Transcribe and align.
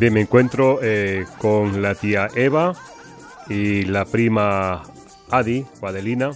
Bien, 0.00 0.14
me 0.14 0.22
encuentro 0.22 0.78
eh, 0.82 1.26
con 1.36 1.82
la 1.82 1.94
tía 1.94 2.28
Eva 2.34 2.74
y 3.50 3.82
la 3.82 4.06
prima 4.06 4.82
Adi, 5.30 5.66
Guadelina. 5.78 6.30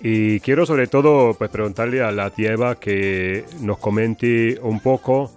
Y 0.00 0.40
quiero 0.40 0.64
sobre 0.64 0.86
todo 0.86 1.34
pues, 1.34 1.50
preguntarle 1.50 2.02
a 2.02 2.10
la 2.10 2.30
tía 2.30 2.52
Eva 2.52 2.76
que 2.76 3.44
nos 3.60 3.76
comente 3.76 4.58
un 4.62 4.80
poco 4.80 5.30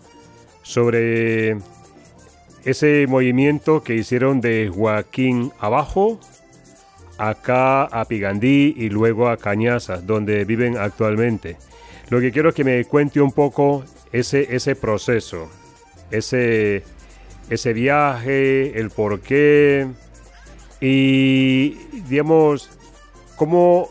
sobre 0.61 1.57
ese 2.69 3.05
movimiento 3.07 3.81
que 3.83 3.95
hicieron 3.95 4.41
de 4.41 4.71
Joaquín 4.73 5.51
abajo, 5.59 6.19
acá 7.17 7.83
a 7.83 8.05
Pigandí 8.05 8.75
y 8.77 8.89
luego 8.89 9.29
a 9.29 9.37
Cañazas, 9.37 10.05
donde 10.05 10.45
viven 10.45 10.77
actualmente. 10.77 11.57
Lo 12.09 12.19
que 12.19 12.31
quiero 12.31 12.49
es 12.49 12.55
que 12.55 12.63
me 12.63 12.85
cuente 12.85 13.19
un 13.21 13.31
poco 13.31 13.83
ese, 14.11 14.55
ese 14.55 14.75
proceso, 14.75 15.49
ese 16.11 16.83
ese 17.49 17.73
viaje, 17.73 18.79
el 18.79 18.89
por 18.89 19.21
qué 19.21 19.87
y, 20.81 21.75
digamos, 22.09 22.69
cómo 23.35 23.89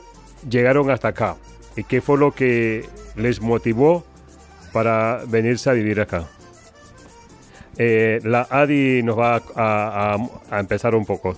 llegaron 0.48 0.90
hasta 0.90 1.08
acá 1.08 1.36
y 1.76 1.84
qué 1.84 2.00
fue 2.00 2.18
lo 2.18 2.32
que 2.32 2.88
les 3.16 3.40
motivó 3.40 4.04
para 4.72 5.22
venirse 5.26 5.70
a 5.70 5.72
vivir 5.72 6.00
acá. 6.00 6.28
Eh, 7.78 8.20
la 8.24 8.46
Adi 8.50 9.02
nos 9.02 9.18
va 9.18 9.42
a, 9.54 10.58
empezar 10.58 10.94
un 10.94 11.04
poco. 11.04 11.36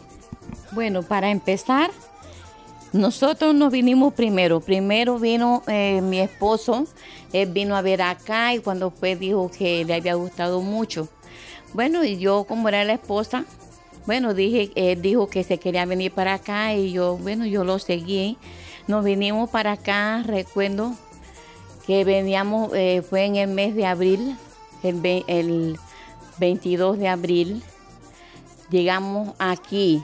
Bueno, 0.73 1.03
para 1.03 1.31
empezar, 1.31 1.91
nosotros 2.93 3.55
nos 3.55 3.73
vinimos 3.73 4.15
primero. 4.15 4.61
Primero 4.61 5.19
vino 5.19 5.63
eh, 5.67 6.01
mi 6.03 6.21
esposo, 6.21 6.87
él 7.33 7.51
vino 7.53 7.77
a 7.77 7.83
ver 7.83 8.03
acá 8.03 8.55
y 8.55 8.61
cuando 8.61 8.91
fue 8.91 9.17
dijo 9.17 9.51
que 9.51 9.85
le 9.85 9.95
había 9.95 10.15
gustado 10.15 10.61
mucho. 10.61 11.09
Bueno, 11.75 12.05
y 12.05 12.19
yo 12.19 12.45
como 12.45 12.69
era 12.69 12.85
la 12.85 12.95
esposa, 12.95 13.45
bueno, 14.07 14.33
dije, 14.33 14.71
él 14.75 15.03
dijo 15.03 15.29
que 15.29 15.45
se 15.45 15.59
quería 15.59 15.85
venir 15.85 16.13
para 16.13 16.35
acá 16.35 16.73
y 16.73 16.93
yo, 16.93 17.19
bueno, 17.19 17.45
yo 17.45 17.65
lo 17.65 17.79
seguí. 17.79 18.39
Nos 18.87 19.05
vinimos 19.05 19.51
para 19.51 19.73
acá, 19.73 20.23
recuerdo 20.25 20.95
que 21.87 22.05
veníamos, 22.05 22.71
eh, 22.75 23.03
fue 23.03 23.25
en 23.27 23.37
el 23.37 23.51
mes 23.51 23.75
de 23.75 23.85
abril, 23.85 24.37
el, 24.83 25.25
el 25.27 25.79
22 26.39 26.99
de 26.99 27.09
abril, 27.09 27.63
llegamos 28.71 29.35
aquí. 29.39 30.03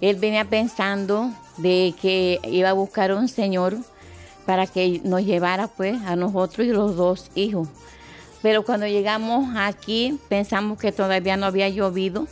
Él 0.00 0.16
venía 0.16 0.44
pensando 0.44 1.30
de 1.56 1.94
que 2.00 2.40
iba 2.44 2.70
a 2.70 2.74
buscar 2.74 3.12
un 3.12 3.28
señor 3.28 3.76
para 4.46 4.66
que 4.66 5.00
nos 5.04 5.22
llevara 5.24 5.68
pues 5.68 6.00
a 6.02 6.16
nosotros 6.16 6.66
y 6.66 6.70
los 6.70 6.96
dos 6.96 7.30
hijos. 7.34 7.68
Pero 8.42 8.64
cuando 8.64 8.86
llegamos 8.86 9.54
aquí 9.56 10.18
pensamos 10.28 10.78
que 10.78 10.90
todavía 10.90 11.36
no 11.36 11.46
había 11.46 11.68
llovido 11.68 12.26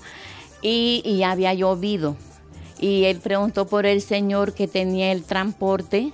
y, 0.61 1.03
ya 1.19 1.31
había 1.31 1.55
llovido. 1.55 2.17
Y 2.79 3.05
él 3.05 3.21
preguntó 3.21 3.67
por 3.67 3.87
el 3.87 4.01
señor 4.01 4.55
que 4.55 4.67
tenía 4.67 5.13
el 5.13 5.23
transporte 5.23 6.13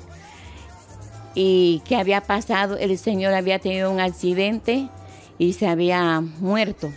y 1.34 1.82
qué 1.86 1.96
había 1.96 2.20
pasado. 2.20 2.76
El 2.76 2.98
señor 2.98 3.32
había 3.32 3.58
tenido 3.58 3.90
un 3.90 4.00
accidente 4.00 4.88
y 5.38 5.54
se 5.54 5.66
había 5.66 6.20
muerto. 6.20 6.90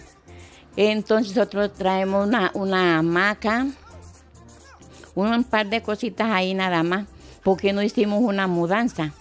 Entonces 0.76 1.36
nosotros 1.36 1.74
traemos 1.74 2.28
una, 2.28 2.52
una 2.54 3.00
hamaca, 3.00 3.68
un 5.16 5.44
par 5.44 5.68
de 5.68 5.82
cositas 5.82 6.30
ahí 6.32 6.54
nada 6.54 6.84
más, 6.84 7.06
porque 7.44 7.74
no 7.74 7.82
hicimos 7.82 8.22
una 8.22 8.48
mudanza. 8.48 9.14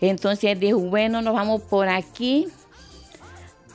Entonces 0.00 0.58
dijo, 0.58 0.78
bueno, 0.78 1.20
nos 1.22 1.34
vamos 1.34 1.62
por 1.62 1.88
aquí 1.88 2.46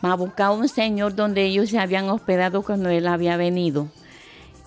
a 0.02 0.16
buscar 0.16 0.52
un 0.52 0.68
señor 0.68 1.16
donde 1.16 1.44
ellos 1.44 1.70
se 1.70 1.80
habían 1.80 2.10
hospedado 2.10 2.62
cuando 2.62 2.90
él 2.90 3.08
había 3.08 3.38
venido. 3.38 3.88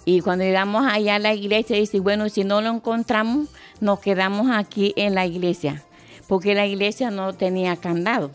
Y 0.04 0.20
cuando 0.20 0.44
llegamos 0.44 0.86
allá 0.90 1.16
a 1.16 1.18
la 1.18 1.34
iglesia, 1.34 1.76
dice, 1.76 2.00
bueno, 2.00 2.28
si 2.28 2.42
no 2.42 2.60
lo 2.60 2.70
encontramos, 2.70 3.48
nos 3.80 4.00
quedamos 4.00 4.48
aquí 4.50 4.94
en 4.96 5.14
la 5.14 5.26
iglesia, 5.26 5.84
porque 6.26 6.54
la 6.54 6.66
iglesia 6.66 7.10
no 7.10 7.34
tenía 7.34 7.76
candado. 7.76 8.30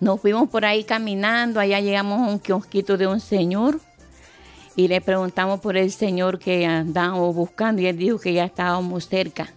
Nos 0.00 0.20
fuimos 0.20 0.48
por 0.48 0.64
ahí 0.64 0.84
caminando, 0.84 1.60
allá 1.60 1.80
llegamos 1.80 2.20
a 2.20 2.30
un 2.30 2.38
kiosquito 2.38 2.96
de 2.96 3.06
un 3.06 3.20
señor 3.20 3.80
y 4.76 4.88
le 4.88 5.00
preguntamos 5.00 5.60
por 5.60 5.76
el 5.76 5.90
señor 5.90 6.38
que 6.38 6.66
andábamos 6.66 7.34
buscando 7.34 7.80
y 7.80 7.86
él 7.86 7.96
dijo 7.96 8.18
que 8.18 8.32
ya 8.32 8.44
estábamos 8.44 9.08
cerca. 9.08 9.48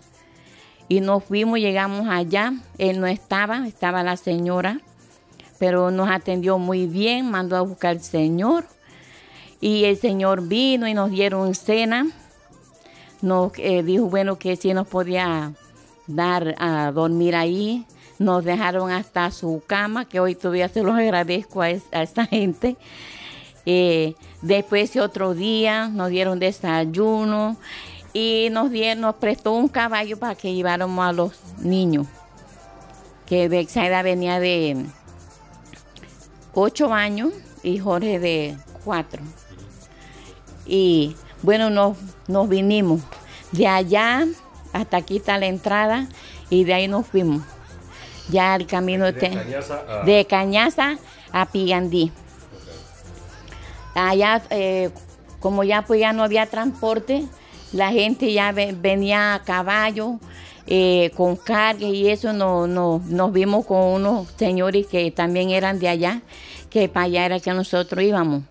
Y 0.87 1.01
nos 1.01 1.23
fuimos, 1.23 1.59
llegamos 1.59 2.07
allá, 2.09 2.53
él 2.77 2.99
no 2.99 3.07
estaba, 3.07 3.67
estaba 3.67 4.01
la 4.01 4.17
señora 4.17 4.81
pero 5.59 5.91
nos 5.91 6.09
atendió 6.09 6.57
muy 6.57 6.87
bien, 6.87 7.29
mandó 7.29 7.57
a 7.57 7.61
buscar 7.61 7.91
al 7.91 8.01
Señor. 8.01 8.65
Y 9.61 9.83
el 9.83 9.97
Señor 9.97 10.47
vino 10.47 10.87
y 10.87 10.93
nos 10.93 11.11
dieron 11.11 11.53
cena. 11.53 12.07
Nos 13.21 13.51
eh, 13.57 13.83
dijo, 13.83 14.05
bueno, 14.05 14.39
que 14.39 14.55
si 14.55 14.73
nos 14.73 14.87
podía 14.87 15.51
dar 16.07 16.55
a 16.57 16.91
dormir 16.93 17.35
ahí. 17.35 17.85
Nos 18.19 18.43
dejaron 18.43 18.91
hasta 18.91 19.31
su 19.31 19.63
cama, 19.65 20.05
que 20.05 20.19
hoy 20.19 20.35
todavía 20.35 20.69
se 20.69 20.83
los 20.83 20.95
agradezco 20.95 21.61
a, 21.61 21.69
esta 21.69 22.25
gente. 22.25 22.77
Eh, 23.65 24.15
después 24.41 24.95
otro 24.97 25.33
día 25.33 25.87
nos 25.87 26.09
dieron 26.09 26.39
desayuno 26.39 27.57
y 28.13 28.49
nos, 28.51 28.71
dieron, 28.71 29.01
nos 29.01 29.15
prestó 29.15 29.53
un 29.53 29.67
caballo 29.67 30.17
para 30.17 30.35
que 30.35 30.53
lleváramos 30.53 31.05
a 31.05 31.13
los 31.13 31.31
niños. 31.59 32.07
Que 33.25 33.47
Bexaida 33.47 34.01
venía 34.01 34.39
de, 34.39 34.85
ocho 36.53 36.93
años 36.93 37.31
y 37.63 37.79
Jorge 37.79 38.19
de 38.19 38.57
cuatro. 38.83 39.21
Y 40.65 41.15
bueno, 41.41 41.69
nos, 41.69 41.97
nos 42.27 42.49
vinimos. 42.49 43.01
De 43.51 43.67
allá 43.67 44.27
hasta 44.73 44.97
aquí 44.97 45.17
está 45.17 45.37
la 45.37 45.47
entrada 45.47 46.07
y 46.49 46.63
de 46.63 46.73
ahí 46.73 46.87
nos 46.87 47.07
fuimos. 47.07 47.41
Ya 48.29 48.55
el 48.55 48.67
camino 48.67 49.05
de, 49.11 49.19
Cañaza, 50.29 50.97
a... 51.31 51.45
Pigandí. 51.47 52.11
Allá, 53.95 54.41
eh, 54.51 54.91
como 55.39 55.63
ya 55.63 55.83
pues 55.83 55.99
ya 55.99 56.13
no 56.13 56.23
había 56.23 56.45
transporte, 56.45 57.25
la 57.71 57.91
gente 57.91 58.31
ya 58.31 58.51
venía 58.51 59.33
a 59.33 59.43
caballo, 59.43 60.19
eh, 60.71 61.11
con 61.15 61.35
carga 61.35 61.87
y 61.87 62.09
eso 62.09 62.31
no, 62.31 62.67
no, 62.67 63.01
nos 63.07 63.33
vimos 63.33 63.65
con 63.65 63.81
unos 63.81 64.27
señores 64.37 64.85
que 64.85 65.09
también 65.09 65.49
eran 65.49 65.79
de 65.79 65.87
allá, 65.87 66.21
que 66.69 66.87
para 66.87 67.07
allá 67.07 67.25
era 67.25 67.39
que 67.39 67.51
nosotros 67.53 68.03
íbamos. 68.03 68.43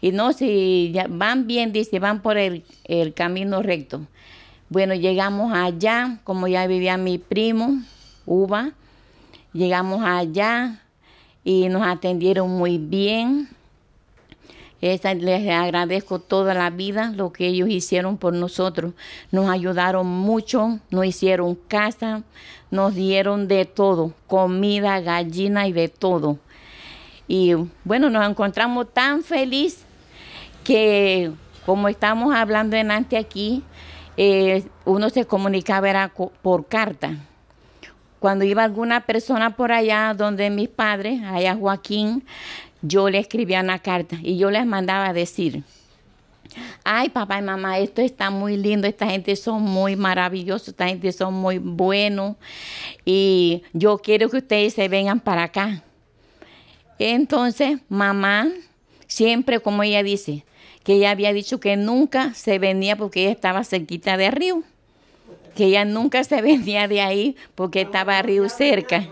Y 0.00 0.12
no, 0.12 0.32
si 0.32 0.94
van 1.08 1.48
bien, 1.48 1.72
dice, 1.72 1.98
van 1.98 2.22
por 2.22 2.38
el, 2.38 2.64
el 2.84 3.12
camino 3.12 3.62
recto. 3.62 4.02
Bueno, 4.68 4.94
llegamos 4.94 5.52
allá, 5.52 6.20
como 6.22 6.46
ya 6.46 6.66
vivía 6.68 6.96
mi 6.96 7.18
primo, 7.18 7.82
Uva, 8.24 8.72
llegamos 9.52 10.02
allá 10.04 10.82
y 11.44 11.68
nos 11.68 11.86
atendieron 11.86 12.50
muy 12.50 12.78
bien 12.78 13.48
les 14.80 15.04
agradezco 15.04 16.20
toda 16.20 16.54
la 16.54 16.70
vida 16.70 17.12
lo 17.14 17.32
que 17.32 17.48
ellos 17.48 17.68
hicieron 17.68 18.16
por 18.16 18.32
nosotros. 18.32 18.92
Nos 19.32 19.50
ayudaron 19.50 20.06
mucho, 20.06 20.78
nos 20.90 21.04
hicieron 21.04 21.56
casa, 21.56 22.22
nos 22.70 22.94
dieron 22.94 23.48
de 23.48 23.64
todo, 23.64 24.12
comida, 24.26 25.00
gallina 25.00 25.66
y 25.66 25.72
de 25.72 25.88
todo. 25.88 26.38
Y 27.26 27.54
bueno, 27.84 28.08
nos 28.08 28.28
encontramos 28.28 28.92
tan 28.92 29.22
feliz 29.22 29.84
que 30.64 31.32
como 31.66 31.88
estamos 31.88 32.34
hablando 32.34 32.76
en 32.76 32.90
ante 32.90 33.16
aquí, 33.16 33.62
eh, 34.16 34.64
uno 34.84 35.10
se 35.10 35.24
comunicaba 35.24 36.10
por 36.40 36.66
carta. 36.66 37.16
Cuando 38.20 38.44
iba 38.44 38.64
alguna 38.64 39.06
persona 39.06 39.56
por 39.56 39.72
allá 39.72 40.14
donde 40.14 40.50
mis 40.50 40.68
padres, 40.68 41.22
allá 41.22 41.54
Joaquín, 41.54 42.24
yo 42.82 43.08
le 43.08 43.18
escribía 43.18 43.60
una 43.60 43.78
carta 43.78 44.16
y 44.22 44.38
yo 44.38 44.50
les 44.50 44.66
mandaba 44.66 45.12
decir, 45.12 45.62
ay 46.84 47.08
papá 47.08 47.38
y 47.38 47.42
mamá, 47.42 47.78
esto 47.78 48.02
está 48.02 48.30
muy 48.30 48.56
lindo, 48.56 48.86
esta 48.86 49.06
gente 49.06 49.36
son 49.36 49.62
muy 49.62 49.96
maravillosos, 49.96 50.68
esta 50.68 50.88
gente 50.88 51.12
son 51.12 51.34
muy 51.34 51.58
buenos 51.58 52.36
y 53.04 53.62
yo 53.72 53.98
quiero 53.98 54.28
que 54.28 54.38
ustedes 54.38 54.74
se 54.74 54.88
vengan 54.88 55.20
para 55.20 55.44
acá. 55.44 55.82
Entonces, 56.98 57.78
mamá, 57.88 58.48
siempre 59.06 59.60
como 59.60 59.82
ella 59.82 60.02
dice, 60.02 60.44
que 60.82 60.94
ella 60.94 61.10
había 61.10 61.32
dicho 61.32 61.60
que 61.60 61.76
nunca 61.76 62.34
se 62.34 62.58
venía 62.58 62.96
porque 62.96 63.22
ella 63.22 63.32
estaba 63.32 63.62
cerquita 63.62 64.16
de 64.16 64.30
río, 64.30 64.62
que 65.54 65.66
ella 65.66 65.84
nunca 65.84 66.24
se 66.24 66.40
venía 66.42 66.88
de 66.88 67.00
ahí 67.00 67.36
porque 67.54 67.82
estaba 67.82 68.20
río 68.22 68.48
cerca. 68.48 69.06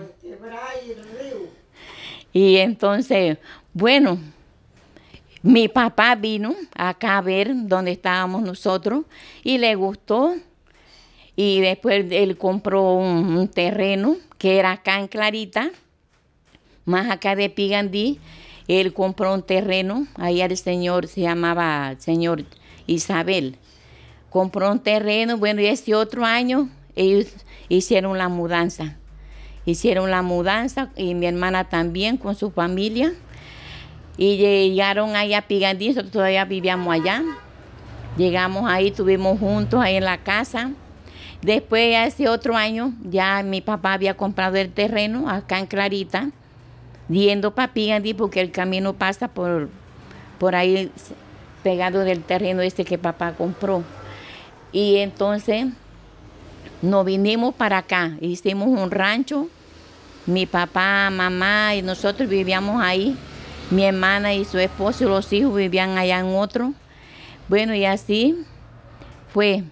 Y 2.33 2.57
entonces, 2.57 3.39
bueno, 3.73 4.19
mi 5.43 5.69
papá 5.69 6.17
vino 6.17 6.57
acá 6.75 7.19
a 7.19 7.23
ver 7.23 7.51
dónde 7.55 7.93
estábamos 7.93 8.43
nosotros 8.43 9.05
y 9.45 9.59
le 9.59 9.75
gustó. 9.75 10.35
Y 11.37 11.61
después 11.61 12.07
él 12.11 12.37
compró 12.37 12.95
un, 12.95 13.47
terreno 13.49 14.17
que 14.39 14.59
era 14.59 14.73
acá 14.73 14.99
en 14.99 15.07
Clarita, 15.07 15.71
más 16.85 17.11
acá 17.11 17.37
de 17.37 17.49
Pigandí. 17.49 18.19
Él 18.67 18.93
compró 18.93 19.33
un 19.33 19.43
terreno, 19.43 20.09
ahí 20.17 20.41
el 20.41 20.57
señor 20.57 21.07
se 21.07 21.21
llamaba 21.21 21.95
señor 21.99 22.45
Isabel. 22.89 23.57
Compró 24.31 24.71
un 24.71 24.81
terreno, 24.81 25.37
bueno, 25.37 25.61
y 25.61 25.67
este 25.67 25.95
otro 25.95 26.25
año 26.25 26.69
ellos 26.95 27.27
hicieron 27.69 28.19
la 28.19 28.29
mudanza. 28.29 28.97
Hicieron 29.65 30.11
la 30.11 30.23
mudanza 30.23 30.91
y 30.97 31.15
mi 31.15 31.27
hermana 31.27 31.69
también 31.69 32.17
con 32.17 32.35
su 32.35 32.51
familia. 32.51 33.13
Y 34.17 34.37
llegaron 34.37 35.15
allá 35.15 35.39
a 35.39 35.43
Pigandí, 35.43 35.89
nosotros 35.89 36.13
todavía 36.13 36.45
vivíamos 36.45 36.93
allá. 36.93 37.23
Llegamos 38.17 38.71
ahí, 38.71 38.89
estuvimos 38.89 39.39
juntos 39.39 39.81
ahí 39.81 39.97
en 39.97 40.05
la 40.05 40.19
casa. 40.19 40.71
Después, 41.43 41.95
ese 42.07 42.29
otro 42.29 42.57
año, 42.57 42.95
ya 43.03 43.43
mi 43.43 43.61
papá 43.61 43.93
había 43.93 44.17
comprado 44.17 44.57
el 44.57 44.73
terreno 44.73 45.29
acá 45.29 45.59
en 45.59 45.67
Clarita, 45.67 46.31
yendo 47.09 47.55
para 47.55 47.75
Pigandí, 47.75 48.15
porque 48.15 48.41
el 48.41 48.51
camino 48.51 48.95
pasa 48.95 49.29
por, 49.29 49.69
por 50.39 50.55
ahí 50.55 50.91
pegado 51.63 52.01
del 52.01 52.23
terreno 52.23 52.63
este 52.63 52.85
que 52.85 52.97
papá 52.97 53.33
compró. 53.33 53.85
Y 54.73 54.97
entonces 54.97 55.67
nos 56.83 57.05
vinimos 57.05 57.55
para 57.55 57.79
acá, 57.79 58.17
hicimos 58.21 58.69
un 58.69 58.91
rancho, 58.91 59.49
mi 60.27 60.47
papá, 60.47 61.09
mamá 61.11 61.75
y 61.75 61.83
nosotros 61.83 62.29
vivíamos 62.29 62.83
ahí, 62.83 63.17
mi 63.71 63.85
hermana 63.85 64.35
y 64.35 64.45
su 64.45 64.59
esposo 64.59 65.05
y 65.05 65.09
los 65.09 65.33
hijos 65.33 65.55
vivían 65.55 65.97
allá 65.97 66.19
en 66.19 66.35
otro. 66.35 66.73
Bueno, 67.49 67.75
y 67.75 67.85
así 67.85 68.45
fue, 69.33 69.63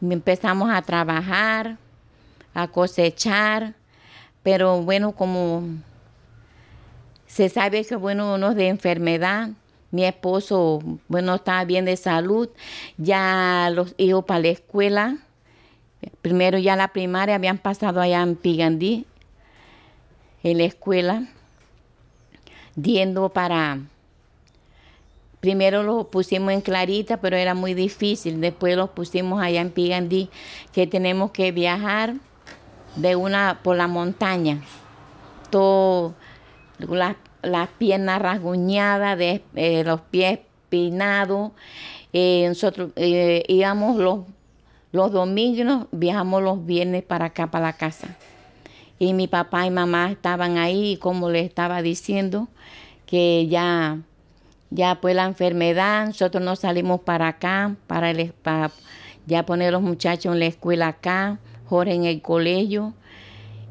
empezamos 0.00 0.70
a 0.70 0.82
trabajar, 0.82 1.78
a 2.54 2.68
cosechar, 2.68 3.74
pero 4.42 4.82
bueno, 4.82 5.12
como 5.12 5.64
se 7.26 7.48
sabe 7.48 7.84
que 7.84 7.96
bueno, 7.96 8.34
uno 8.34 8.54
de 8.54 8.68
enfermedad, 8.68 9.50
mi 9.90 10.04
esposo, 10.04 10.80
bueno, 11.08 11.34
estaba 11.34 11.64
bien 11.64 11.84
de 11.84 11.96
salud, 11.96 12.48
ya 12.96 13.70
los 13.72 13.94
hijos 13.96 14.24
para 14.24 14.40
la 14.40 14.48
escuela, 14.48 15.18
primero 16.22 16.58
ya 16.58 16.76
la 16.76 16.88
primaria 16.88 17.34
habían 17.34 17.58
pasado 17.58 18.00
allá 18.00 18.22
en 18.22 18.36
Pigandí, 18.36 19.06
en 20.42 20.58
la 20.58 20.64
escuela, 20.64 21.28
yendo 22.80 23.28
para, 23.30 23.80
primero 25.40 25.82
los 25.82 26.06
pusimos 26.06 26.52
en 26.52 26.60
Clarita, 26.60 27.16
pero 27.18 27.36
era 27.36 27.54
muy 27.54 27.74
difícil, 27.74 28.40
después 28.40 28.76
los 28.76 28.90
pusimos 28.90 29.42
allá 29.42 29.60
en 29.60 29.70
Pigandí, 29.70 30.30
que 30.72 30.86
tenemos 30.86 31.32
que 31.32 31.50
viajar 31.50 32.14
de 32.96 33.16
una, 33.16 33.60
por 33.62 33.76
la 33.76 33.88
montaña, 33.88 34.60
todo, 35.50 36.14
las 36.78 37.16
las 37.42 37.68
piernas 37.68 38.20
rasguñadas, 38.20 39.18
de, 39.18 39.42
eh, 39.54 39.84
los 39.84 40.00
pies 40.00 40.40
pinados. 40.68 41.52
Eh, 42.12 42.46
nosotros 42.48 42.90
eh, 42.96 43.44
íbamos 43.48 43.96
los, 43.96 44.20
los 44.92 45.12
domingos, 45.12 45.86
viajamos 45.92 46.42
los 46.42 46.64
viernes 46.64 47.02
para 47.02 47.26
acá, 47.26 47.50
para 47.50 47.66
la 47.66 47.72
casa. 47.72 48.16
Y 48.98 49.14
mi 49.14 49.28
papá 49.28 49.66
y 49.66 49.70
mamá 49.70 50.10
estaban 50.10 50.58
ahí, 50.58 50.96
como 50.98 51.30
les 51.30 51.46
estaba 51.46 51.80
diciendo, 51.80 52.48
que 53.06 53.46
ya, 53.48 53.98
ya 54.70 55.00
pues 55.00 55.14
la 55.16 55.24
enfermedad, 55.24 56.06
nosotros 56.06 56.44
nos 56.44 56.60
salimos 56.60 57.00
para 57.00 57.28
acá, 57.28 57.76
para, 57.86 58.10
el, 58.10 58.32
para 58.32 58.70
ya 59.26 59.46
poner 59.46 59.72
los 59.72 59.82
muchachos 59.82 60.32
en 60.34 60.40
la 60.40 60.46
escuela 60.46 60.88
acá, 60.88 61.38
Jorge 61.66 61.94
en 61.94 62.04
el 62.04 62.20
colegio. 62.20 62.92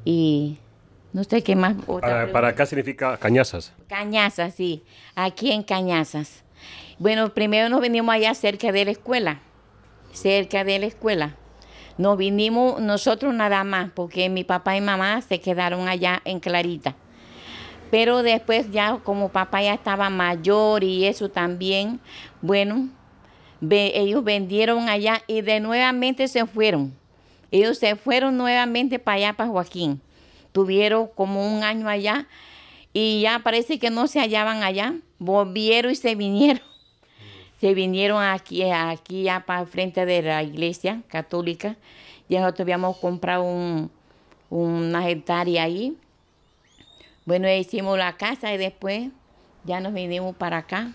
Y 0.04 0.58
no 1.12 1.24
sé 1.24 1.42
qué 1.42 1.56
más. 1.56 1.76
Para, 2.02 2.32
para, 2.32 2.50
acá 2.50 2.66
significa 2.66 3.18
cañazas. 3.18 3.74
Cañazas, 3.88 4.54
sí. 4.54 4.84
Aquí 5.16 5.52
en 5.52 5.64
Cañazas. 5.64 6.44
Bueno, 7.00 7.34
primero 7.34 7.70
nos 7.70 7.82
vinimos 7.82 8.14
allá 8.14 8.34
cerca 8.36 8.72
de 8.72 8.86
la 8.86 8.92
escuela. 8.92 9.40
Cerca 10.12 10.64
de 10.64 10.80
la 10.80 10.86
escuela. 10.86 11.36
Nos 11.98 12.18
vinimos 12.18 12.80
nosotros 12.80 13.34
nada 13.34 13.64
más, 13.64 13.90
porque 13.94 14.30
mi 14.30 14.44
papá 14.44 14.78
y 14.78 14.82
mamá 14.82 15.22
se 15.22 15.40
quedaron 15.40 15.88
allá 15.88 16.22
en 16.26 16.40
Clarita. 16.40 16.96
Pero 17.92 18.22
después 18.22 18.72
ya 18.72 19.00
como 19.04 19.30
papá 19.30 19.64
ya 19.64 19.74
estaba 19.74 20.10
mayor 20.12 20.84
y 20.84 21.06
eso 21.06 21.30
también, 21.30 22.00
bueno, 22.42 22.90
ellos 23.68 24.24
vendieron 24.24 24.88
allá 24.90 25.24
y 25.26 25.42
de 25.42 25.60
nuevamente 25.60 26.28
se 26.28 26.46
fueron. 26.46 26.94
Ellos 27.52 27.80
se 27.80 27.96
fueron 27.96 28.38
nuevamente 28.38 29.00
para 29.00 29.16
allá, 29.18 29.34
para 29.34 29.50
Joaquín 29.50 30.02
tuvieron 30.52 31.08
como 31.08 31.56
un 31.56 31.64
año 31.64 31.88
allá 31.88 32.28
y 32.94 33.22
ya 33.22 33.40
parece 33.40 33.80
que 33.80 33.90
no 33.90 34.08
se 34.08 34.20
hallaban 34.20 34.64
allá, 34.64 34.96
volvieron 35.20 35.92
y 35.92 35.96
se 35.96 36.16
vinieron. 36.16 36.62
Se 37.60 37.74
vinieron 37.74 38.24
aquí, 38.24 38.64
aquí 38.72 39.24
ya 39.24 39.42
para 39.42 39.66
frente 39.66 40.06
de 40.06 40.22
la 40.22 40.44
iglesia 40.44 41.02
católica. 41.10 41.76
Ya 42.30 42.40
nosotros 42.40 42.62
habíamos 42.62 42.98
comprado 42.98 43.44
un, 43.44 43.92
una 44.50 45.10
hectárea 45.10 45.64
ahí. 45.64 45.98
Bueno, 47.26 47.52
hicimos 47.52 47.98
la 47.98 48.16
casa 48.16 48.54
y 48.54 48.58
después 48.58 49.10
ya 49.66 49.82
nos 49.82 49.94
vinimos 49.94 50.36
para 50.36 50.58
acá. 50.58 50.94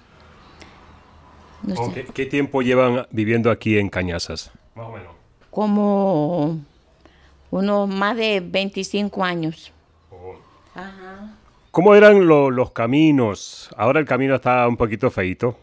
¿Qué 2.15 2.27
tiempo 2.27 2.63
llevan 2.63 3.07
viviendo 3.11 3.51
aquí 3.51 3.79
en 3.79 3.89
Cañazas? 3.89 4.51
Más 4.75 4.89
o 4.89 4.93
menos. 4.93 5.13
Como 5.51 6.61
unos 7.55 7.89
más 7.89 8.17
de 8.17 8.41
25 8.41 9.23
años. 9.23 9.73
¿Cómo 11.71 11.95
eran 11.95 12.27
los 12.27 12.73
caminos? 12.73 13.71
Ahora 13.77 14.01
el 14.01 14.07
camino 14.07 14.35
está 14.35 14.67
un 14.67 14.77
poquito 14.77 15.09
feito, 15.11 15.57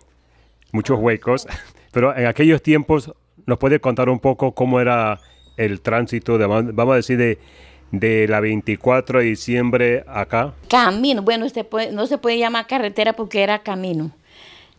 muchos 0.72 0.98
ah. 0.98 1.02
huecos, 1.02 1.48
pero 1.92 2.16
en 2.16 2.28
aquellos 2.28 2.62
tiempos 2.62 3.12
nos 3.46 3.58
puede 3.58 3.82
contar 3.82 4.10
un 4.10 4.20
poco 4.20 4.54
cómo 4.54 4.80
era 4.80 5.20
el 5.58 5.82
tránsito, 5.82 6.38
de, 6.38 6.48
vamos 6.48 6.94
a 6.94 6.96
decir, 6.96 7.18
de, 7.18 7.40
de 7.92 8.26
la 8.30 8.40
24 8.40 9.20
de 9.20 9.26
diciembre 9.26 10.06
acá. 10.08 10.54
Camino, 10.70 11.22
bueno, 11.22 11.50
se 11.50 11.66
puede, 11.66 11.92
no 11.92 12.08
se 12.08 12.18
puede 12.18 12.38
llamar 12.38 12.68
carretera 12.68 13.14
porque 13.14 13.44
era 13.44 13.60
camino. 13.64 14.12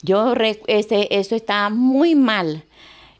Yo, 0.02 0.34
este, 0.66 1.18
eso 1.18 1.36
estaba 1.36 1.68
muy 1.68 2.14
mal. 2.14 2.64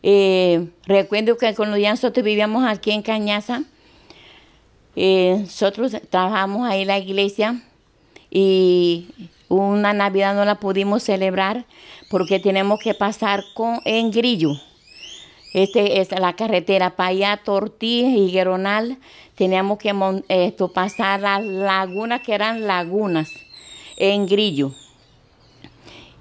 Eh, 0.03 0.67
recuerdo 0.87 1.37
que 1.37 1.55
cuando 1.55 1.77
ya 1.77 1.91
nosotros 1.91 2.25
vivíamos 2.25 2.65
aquí 2.65 2.91
en 2.91 3.03
Cañaza, 3.03 3.65
nosotros 4.95 5.97
trabajamos 6.11 6.69
ahí 6.69 6.83
en 6.83 6.89
la 6.89 6.99
iglesia 6.99 7.63
y 8.31 9.09
una 9.49 9.93
Navidad 9.93 10.35
no 10.35 10.45
la 10.45 10.57
pudimos 10.57 11.03
celebrar 11.03 11.65
porque 12.11 12.39
tenemos 12.39 12.79
que 12.81 12.95
pasar 12.95 13.43
con, 13.55 13.81
en 13.85 14.11
Grillo. 14.11 14.53
Este 15.55 16.01
es 16.01 16.11
la 16.11 16.35
carretera 16.35 16.97
para 16.97 17.11
allá, 17.11 17.41
Tortilla 17.43 18.09
y 18.09 18.31
Gueronal. 18.31 18.99
Teníamos 19.35 19.79
que 19.79 19.95
esto, 20.29 20.73
pasar 20.73 21.21
las 21.21 21.45
lagunas 21.45 22.23
que 22.23 22.35
eran 22.35 22.67
lagunas 22.67 23.31
en 23.97 24.27
Grillo. 24.27 24.73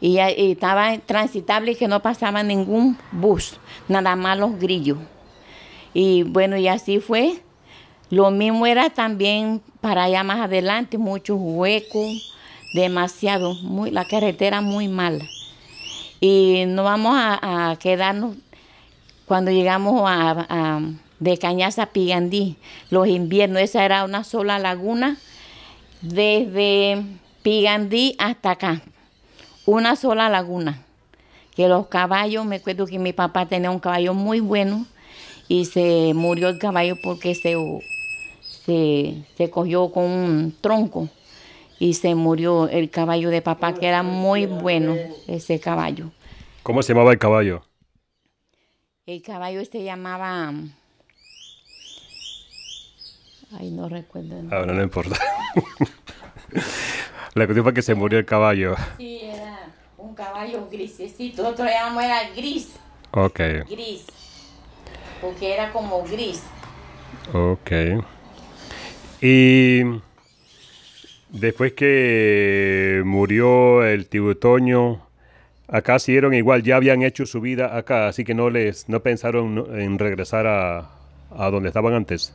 Y, 0.02 0.20
y 0.20 0.52
estaba 0.52 0.98
transitable 1.00 1.76
que 1.76 1.88
no 1.88 2.02
pasaba 2.02 2.44
ningún 2.44 2.98
bus, 3.12 3.58
nada 3.88 4.16
más 4.16 4.38
los 4.38 4.58
grillos. 4.60 4.98
Y 5.94 6.24
bueno, 6.24 6.58
y 6.58 6.68
así 6.68 7.00
fue 7.00 7.42
lo 8.12 8.30
mismo 8.30 8.68
era 8.68 8.90
también 8.90 9.62
para 9.80 10.04
allá 10.04 10.24
más 10.24 10.42
adelante, 10.42 10.98
muchos 10.98 11.38
huecos, 11.40 12.36
demasiado, 12.74 13.54
muy, 13.56 13.90
la 13.90 14.04
carretera 14.04 14.60
muy 14.60 14.90
mala. 14.90 15.26
Y 16.20 16.66
no 16.68 16.84
vamos 16.84 17.16
a, 17.18 17.78
quedarnos 17.80 18.36
cuando 19.26 19.50
llegamos 19.50 20.04
a, 20.06 20.82
de 21.20 21.38
Cañaza 21.38 21.84
a 21.84 21.86
Pigandí, 21.88 22.58
los 22.90 23.08
inviernos, 23.08 23.62
esa 23.62 23.86
era 23.86 24.04
una 24.04 24.26
sola 24.26 24.60
laguna, 24.60 25.16
desde 26.02 27.02
Pigandí 27.44 28.16
hasta 28.20 28.52
acá, 28.52 28.82
una 29.66 29.96
sola 29.96 30.28
laguna. 30.28 30.84
Que 31.56 31.70
los 31.70 31.88
caballos, 31.88 32.46
me 32.46 32.58
acuerdo 32.58 32.88
que 32.88 33.00
mi 33.00 33.14
papá 33.14 33.46
tenía 33.46 33.72
un 33.72 33.80
caballo 33.80 34.14
muy 34.14 34.42
bueno 34.42 34.86
y 35.48 35.66
se 35.66 36.14
murió 36.14 36.50
el 36.50 36.60
caballo 36.60 36.98
porque 37.02 37.36
se 37.36 37.56
se, 38.66 39.24
cogió 39.50 39.92
con 39.92 40.04
un 40.04 40.56
tronco 40.62 41.10
y 41.80 41.96
se 41.96 42.16
murió 42.16 42.68
el 42.68 42.90
caballo 42.90 43.30
de 43.30 43.42
papá, 43.42 43.74
que 43.74 43.88
era 43.88 44.04
muy 44.04 44.46
bueno 44.46 44.96
ese 45.28 45.60
caballo. 45.60 46.12
¿Cómo 46.64 46.84
se 46.84 46.94
llamaba 46.94 47.12
el 47.12 47.20
caballo? 47.20 47.64
El 49.06 49.22
caballo 49.22 49.64
se 49.66 49.84
llamaba... 49.84 50.54
Ay, 53.54 53.72
no 53.72 53.90
recuerdo. 53.90 54.36
Ah, 54.52 54.64
no, 54.66 54.74
no 54.74 54.82
importa. 54.84 55.18
La 57.34 57.46
cuestión 57.46 57.64
fue 57.64 57.74
que 57.74 57.82
se 57.82 57.96
murió 57.96 58.20
el 58.20 58.26
caballo. 58.26 58.76
Sí, 58.98 59.20
era 59.24 59.74
un 59.98 60.14
caballo 60.14 60.32
caballo 60.34 60.68
grisecito, 60.72 61.44
nosotros 61.44 61.68
lo 61.68 61.74
llamamos 61.74 62.04
era 62.04 62.30
gris. 62.36 62.70
Ok. 63.12 63.40
Gris. 63.70 64.06
Porque 65.22 65.54
era 65.54 65.72
como 65.72 66.04
gris. 66.04 66.42
Ok. 67.34 67.72
Y 69.22 69.82
después 71.30 71.74
que 71.74 73.04
murió 73.06 73.86
el 73.86 74.08
tío 74.08 74.36
Toño, 74.36 75.02
acá 75.68 76.00
siguieron 76.00 76.34
igual, 76.34 76.64
ya 76.64 76.76
habían 76.76 77.04
hecho 77.04 77.26
su 77.26 77.40
vida 77.40 77.78
acá, 77.78 78.08
así 78.08 78.24
que 78.24 78.34
no 78.34 78.50
les 78.50 78.90
no 78.90 79.02
pensaron 79.02 79.68
en 79.80 80.00
regresar 80.00 80.48
a, 80.48 80.90
a 81.38 81.50
donde 81.52 81.70
estaban 81.70 81.94
antes. 81.94 82.34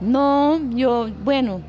No, 0.00 0.60
yo, 0.70 1.08
bueno, 1.22 1.60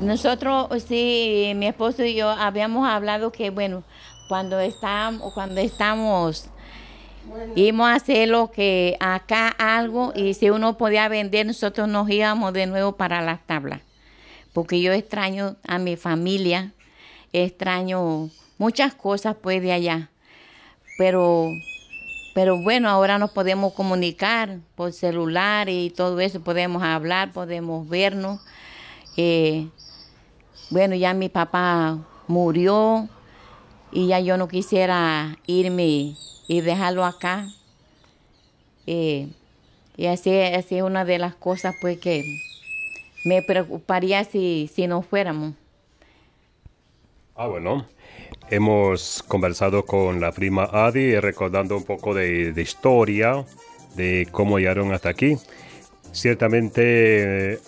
nosotros, 0.00 0.68
sí, 0.82 1.52
mi 1.56 1.66
esposo 1.66 2.04
y 2.04 2.14
yo 2.14 2.28
habíamos 2.28 2.88
hablado 2.88 3.32
que, 3.32 3.50
bueno, 3.50 3.84
cuando 4.28 4.60
estamos, 4.60 5.32
cuando 5.34 5.60
estamos, 5.60 6.50
íbamos 7.54 7.88
a 7.88 7.94
hacer 7.94 8.28
lo 8.28 8.50
que 8.50 8.96
acá 9.00 9.48
algo 9.48 10.12
y 10.14 10.34
si 10.34 10.50
uno 10.50 10.76
podía 10.76 11.08
vender, 11.08 11.46
nosotros 11.46 11.88
nos 11.88 12.08
íbamos 12.10 12.52
de 12.52 12.66
nuevo 12.66 12.96
para 12.96 13.20
las 13.20 13.46
tablas. 13.46 13.80
Porque 14.52 14.80
yo 14.80 14.92
extraño 14.92 15.56
a 15.66 15.78
mi 15.78 15.96
familia, 15.96 16.72
extraño 17.32 18.30
muchas 18.58 18.94
cosas 18.94 19.36
pues 19.40 19.62
de 19.62 19.72
allá. 19.72 20.10
Pero 20.98 21.50
pero 22.32 22.56
bueno, 22.62 22.88
ahora 22.88 23.18
nos 23.18 23.32
podemos 23.32 23.72
comunicar 23.72 24.58
por 24.76 24.92
celular 24.92 25.68
y 25.68 25.90
todo 25.90 26.20
eso, 26.20 26.40
podemos 26.40 26.82
hablar, 26.82 27.32
podemos 27.32 27.88
vernos. 27.88 28.40
Eh, 29.16 29.68
bueno, 30.70 30.94
ya 30.94 31.12
mi 31.12 31.28
papá 31.28 31.98
murió 32.28 33.08
y 33.90 34.06
ya 34.06 34.20
yo 34.20 34.36
no 34.36 34.46
quisiera 34.46 35.36
irme 35.46 36.14
y 36.50 36.62
dejarlo 36.62 37.04
acá. 37.04 37.46
Y 38.84 39.28
así, 40.04 40.36
así, 40.36 40.78
es 40.78 40.82
una 40.82 41.04
de 41.04 41.20
las 41.20 41.36
cosas 41.36 41.76
pues 41.80 42.00
que 42.00 42.24
me 43.24 43.40
preocuparía 43.40 44.24
si, 44.24 44.68
si 44.74 44.88
no 44.88 45.00
fuéramos. 45.00 45.54
Ah, 47.36 47.46
bueno. 47.46 47.86
Hemos 48.50 49.22
conversado 49.22 49.84
con 49.86 50.20
la 50.20 50.32
prima 50.32 50.68
Adi 50.72 51.20
recordando 51.20 51.76
un 51.76 51.84
poco 51.84 52.14
de, 52.14 52.52
de 52.52 52.62
historia, 52.62 53.44
de 53.94 54.26
cómo 54.32 54.58
llegaron 54.58 54.92
hasta 54.92 55.08
aquí. 55.08 55.36
Ciertamente 56.10 57.52
eh, 57.52 57.58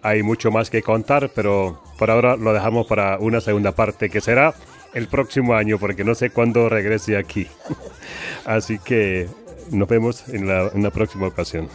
hay 0.00 0.22
mucho 0.22 0.50
más 0.50 0.70
que 0.70 0.80
contar, 0.80 1.30
pero 1.34 1.78
por 1.98 2.10
ahora 2.10 2.36
lo 2.36 2.54
dejamos 2.54 2.86
para 2.86 3.18
una 3.18 3.42
segunda 3.42 3.72
parte 3.72 4.08
que 4.08 4.22
será 4.22 4.54
el 4.94 5.08
próximo 5.08 5.54
año, 5.54 5.78
porque 5.78 6.04
no 6.04 6.14
sé 6.14 6.30
cuándo 6.30 6.68
regrese 6.68 7.16
aquí. 7.16 7.48
Así 8.44 8.78
que 8.78 9.28
nos 9.70 9.88
vemos 9.88 10.28
en 10.28 10.46
la, 10.46 10.70
en 10.74 10.82
la 10.82 10.90
próxima 10.90 11.26
ocasión. 11.26 11.68